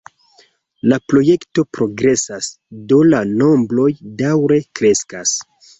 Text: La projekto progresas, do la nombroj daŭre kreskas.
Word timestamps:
La 0.93 0.97
projekto 1.13 1.65
progresas, 1.79 2.49
do 2.93 3.01
la 3.13 3.23
nombroj 3.37 3.89
daŭre 4.25 4.63
kreskas. 4.81 5.39